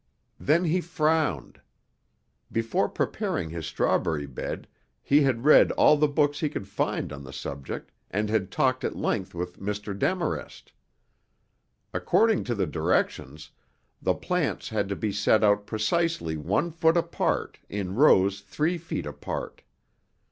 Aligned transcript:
Then 0.39 0.63
he 0.63 0.81
frowned. 0.81 1.61
Before 2.51 2.89
preparing 2.89 3.51
his 3.51 3.67
strawberry 3.67 4.25
bed, 4.25 4.67
he 5.03 5.21
had 5.21 5.45
read 5.45 5.71
all 5.73 5.95
the 5.95 6.07
books 6.07 6.39
he 6.39 6.49
could 6.49 6.67
find 6.67 7.13
on 7.13 7.23
the 7.23 7.31
subject 7.31 7.91
and 8.09 8.27
had 8.27 8.49
talked 8.49 8.83
at 8.83 8.95
length 8.95 9.35
with 9.35 9.59
Mr. 9.59 9.95
Demarest. 9.95 10.71
According 11.93 12.45
to 12.45 12.55
the 12.55 12.65
directions, 12.65 13.51
the 14.01 14.15
plants 14.15 14.69
had 14.69 14.89
to 14.89 14.95
be 14.95 15.11
set 15.11 15.43
out 15.43 15.67
precisely 15.67 16.35
one 16.35 16.71
foot 16.71 16.97
apart 16.97 17.59
in 17.69 17.93
rows 17.93 18.39
three 18.41 18.79
feet 18.79 19.05
apart. 19.05 19.61